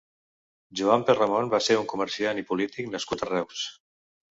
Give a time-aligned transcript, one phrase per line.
[0.79, 3.71] Joan Perramon va ser un comerciant i polític nascut a Reus.